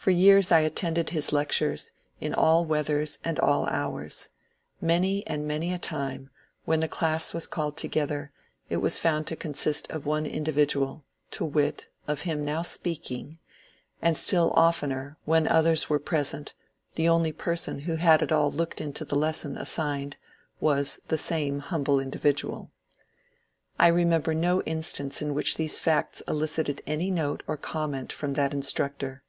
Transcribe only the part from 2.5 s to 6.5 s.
weathers and all hours. Many and many a time,